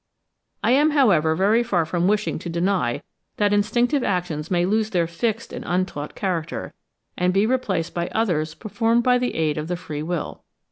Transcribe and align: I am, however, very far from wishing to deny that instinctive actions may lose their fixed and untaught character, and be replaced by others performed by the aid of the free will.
I 0.63 0.71
am, 0.71 0.89
however, 0.89 1.35
very 1.35 1.61
far 1.61 1.85
from 1.85 2.07
wishing 2.07 2.39
to 2.39 2.49
deny 2.49 3.03
that 3.37 3.53
instinctive 3.53 4.03
actions 4.03 4.49
may 4.49 4.65
lose 4.65 4.89
their 4.89 5.05
fixed 5.05 5.53
and 5.53 5.63
untaught 5.63 6.15
character, 6.15 6.73
and 7.15 7.31
be 7.31 7.45
replaced 7.45 7.93
by 7.93 8.07
others 8.07 8.55
performed 8.55 9.03
by 9.03 9.19
the 9.19 9.35
aid 9.35 9.59
of 9.59 9.67
the 9.67 9.77
free 9.77 10.01
will. 10.01 10.43